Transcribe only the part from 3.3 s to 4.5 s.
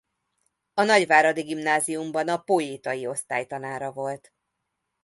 tanára volt.